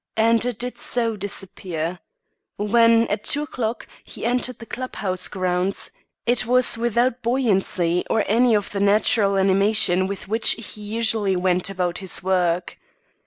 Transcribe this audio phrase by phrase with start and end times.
[0.17, 1.99] And it did so disappear.
[2.57, 5.91] When, at two o'clock, he entered the club house grounds,
[6.25, 11.69] it was without buoyancy or any of the natural animation with which he usually went
[11.69, 12.79] about his work.